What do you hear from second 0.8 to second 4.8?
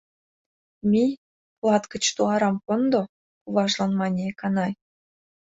—Мий, клат гыч туарам кондо,— куважлан мане Эканай.